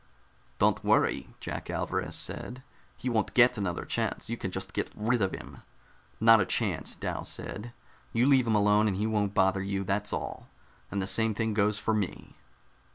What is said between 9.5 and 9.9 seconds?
you,